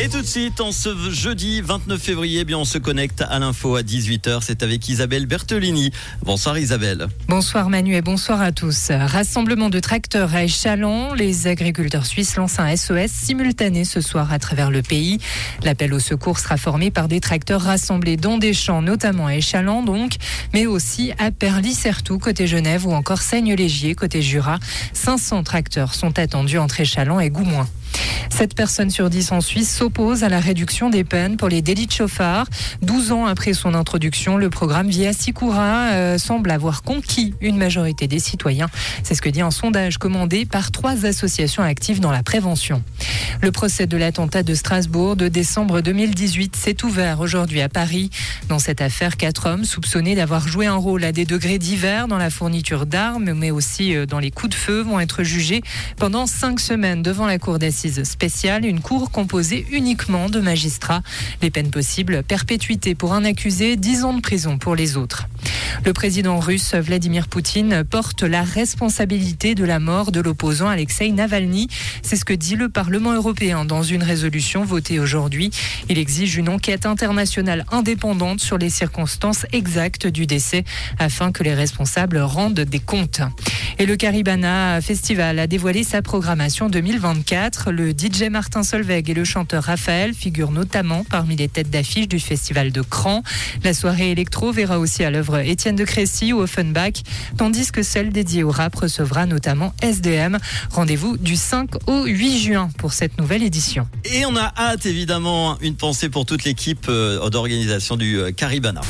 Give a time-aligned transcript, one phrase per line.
[0.00, 3.40] Et tout de suite, en ce jeudi 29 février, eh bien on se connecte à
[3.40, 4.38] l'info à 18h.
[4.42, 5.90] C'est avec Isabelle Bertolini.
[6.22, 7.08] Bonsoir Isabelle.
[7.26, 8.92] Bonsoir Manu et bonsoir à tous.
[8.92, 11.14] Rassemblement de tracteurs à Échalon.
[11.14, 15.18] Les agriculteurs suisses lancent un SOS simultané ce soir à travers le pays.
[15.64, 19.82] L'appel au secours sera formé par des tracteurs rassemblés dans des champs, notamment à Échalon
[19.82, 20.12] donc,
[20.54, 24.60] mais aussi à Perly-Certou côté Genève ou encore Seigne-Légier côté Jura.
[24.92, 27.66] 500 tracteurs sont attendus entre Échalon et Goumoin.
[28.30, 31.86] 7 personnes sur 10 en Suisse s'opposent à la réduction des peines pour les délits
[31.86, 32.46] de chauffard.
[32.82, 38.06] 12 ans après son introduction, le programme Via Sicura euh, semble avoir conquis une majorité
[38.06, 38.68] des citoyens.
[39.02, 42.82] C'est ce que dit un sondage commandé par trois associations actives dans la prévention.
[43.42, 48.10] Le procès de l'attentat de Strasbourg de décembre 2018 s'est ouvert aujourd'hui à Paris.
[48.48, 52.18] Dans cette affaire, quatre hommes soupçonnés d'avoir joué un rôle à des degrés divers dans
[52.18, 55.62] la fourniture d'armes, mais aussi euh, dans les coups de feu, vont être jugés
[55.96, 61.02] pendant cinq semaines devant la cour d'assises spéciale, une cour composée uniquement de magistrats.
[61.42, 65.28] Les peines possibles, perpétuité pour un accusé, dix ans de prison pour les autres.
[65.84, 71.68] Le président russe Vladimir Poutine porte la responsabilité de la mort de l'opposant Alexei Navalny.
[72.02, 75.50] C'est ce que dit le Parlement européen dans une résolution votée aujourd'hui.
[75.88, 80.64] Il exige une enquête internationale indépendante sur les circonstances exactes du décès
[80.98, 83.22] afin que les responsables rendent des comptes.
[83.78, 87.70] Et le Caribana Festival a dévoilé sa programmation 2024.
[87.70, 92.18] Le DJ Martin Solveig et le chanteur Raphaël figurent notamment parmi les têtes d'affiche du
[92.18, 93.22] festival de Cran.
[93.62, 97.02] La soirée électro verra aussi à l'œuvre Étienne de Crécy ou Offenbach,
[97.36, 100.38] tandis que celle dédiée au rap recevra notamment SDM.
[100.70, 103.88] Rendez-vous du 5 au 8 juin pour cette nouvelle édition.
[104.04, 108.80] Et on a hâte évidemment une pensée pour toute l'équipe euh, d'organisation du euh, Caribana.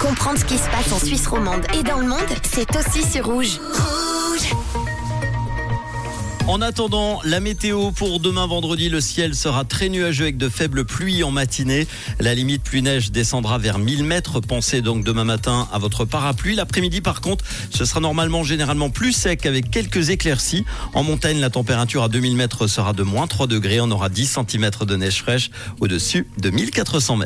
[0.00, 2.18] Comprendre ce qui se passe en Suisse romande et dans le monde,
[2.50, 3.58] c'est aussi sur Rouge.
[6.50, 10.84] En attendant, la météo pour demain vendredi, le ciel sera très nuageux avec de faibles
[10.84, 11.86] pluies en matinée.
[12.18, 14.40] La limite pluie neige descendra vers 1000 mètres.
[14.40, 16.56] Pensez donc demain matin à votre parapluie.
[16.56, 20.64] L'après-midi, par contre, ce sera normalement généralement plus sec avec quelques éclaircies.
[20.92, 23.80] En montagne, la température à 2000 mètres sera de moins 3 degrés.
[23.80, 27.18] On aura 10 cm de neige fraîche au-dessus de 1400 mètres.